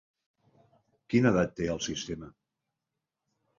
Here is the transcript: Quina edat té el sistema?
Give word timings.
Quina 1.15 1.33
edat 1.35 1.55
té 1.61 1.69
el 1.75 1.83
sistema? 1.91 2.33